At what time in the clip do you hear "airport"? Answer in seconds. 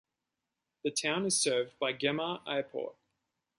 2.47-2.95